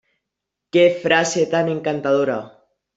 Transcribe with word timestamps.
Qué 0.71 0.85
frase 1.03 1.45
tan 1.45 1.69
encantadora... 1.69 2.39